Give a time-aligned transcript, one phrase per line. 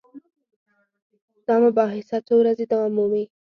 [1.47, 3.23] دا مباحثه څو ورځې دوام مومي.